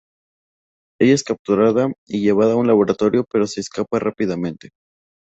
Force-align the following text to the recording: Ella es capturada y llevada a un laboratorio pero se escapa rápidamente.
Ella 0.99 1.13
es 1.13 1.23
capturada 1.23 1.93
y 2.07 2.21
llevada 2.21 2.53
a 2.53 2.55
un 2.55 2.65
laboratorio 2.65 3.23
pero 3.31 3.45
se 3.45 3.61
escapa 3.61 3.99
rápidamente. 3.99 4.69